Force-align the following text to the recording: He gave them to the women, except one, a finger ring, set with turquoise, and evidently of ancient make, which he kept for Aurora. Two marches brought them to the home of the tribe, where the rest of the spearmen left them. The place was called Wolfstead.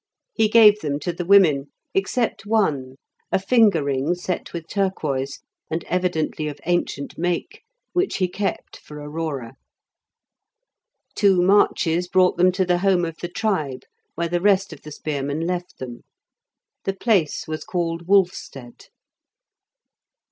He 0.33 0.47
gave 0.49 0.79
them 0.79 0.97
to 1.01 1.13
the 1.13 1.25
women, 1.27 1.67
except 1.93 2.47
one, 2.47 2.95
a 3.31 3.37
finger 3.37 3.83
ring, 3.83 4.15
set 4.15 4.51
with 4.51 4.67
turquoise, 4.67 5.41
and 5.69 5.83
evidently 5.83 6.47
of 6.47 6.59
ancient 6.65 7.19
make, 7.19 7.61
which 7.93 8.17
he 8.17 8.27
kept 8.27 8.77
for 8.77 8.97
Aurora. 8.99 9.53
Two 11.13 11.43
marches 11.43 12.07
brought 12.07 12.35
them 12.37 12.51
to 12.53 12.65
the 12.65 12.79
home 12.79 13.05
of 13.05 13.17
the 13.17 13.29
tribe, 13.29 13.83
where 14.15 14.27
the 14.27 14.41
rest 14.41 14.73
of 14.73 14.81
the 14.81 14.91
spearmen 14.91 15.41
left 15.41 15.77
them. 15.77 16.01
The 16.85 16.95
place 16.95 17.47
was 17.47 17.63
called 17.63 18.07
Wolfstead. 18.07 18.85